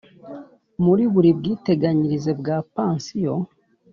Muri 0.83 1.03
buri 1.13 1.29
bwiteganyirize 1.37 2.31
bwa 2.39 2.57
pansiyo 2.73 3.35